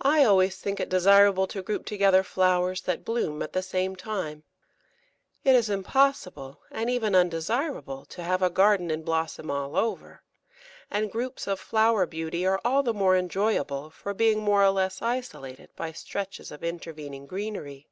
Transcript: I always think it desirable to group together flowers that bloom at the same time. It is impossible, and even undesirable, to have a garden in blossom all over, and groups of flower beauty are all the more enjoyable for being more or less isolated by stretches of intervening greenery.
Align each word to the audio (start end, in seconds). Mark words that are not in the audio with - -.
I 0.00 0.24
always 0.24 0.56
think 0.58 0.80
it 0.80 0.88
desirable 0.88 1.46
to 1.46 1.62
group 1.62 1.86
together 1.86 2.24
flowers 2.24 2.80
that 2.80 3.04
bloom 3.04 3.40
at 3.40 3.52
the 3.52 3.62
same 3.62 3.94
time. 3.94 4.42
It 5.44 5.54
is 5.54 5.70
impossible, 5.70 6.60
and 6.72 6.90
even 6.90 7.14
undesirable, 7.14 8.04
to 8.06 8.24
have 8.24 8.42
a 8.42 8.50
garden 8.50 8.90
in 8.90 9.04
blossom 9.04 9.48
all 9.48 9.76
over, 9.76 10.24
and 10.90 11.08
groups 11.12 11.46
of 11.46 11.60
flower 11.60 12.04
beauty 12.04 12.44
are 12.44 12.60
all 12.64 12.82
the 12.82 12.92
more 12.92 13.14
enjoyable 13.16 13.90
for 13.90 14.12
being 14.12 14.40
more 14.40 14.64
or 14.64 14.70
less 14.70 15.00
isolated 15.00 15.68
by 15.76 15.92
stretches 15.92 16.50
of 16.50 16.64
intervening 16.64 17.26
greenery. 17.26 17.86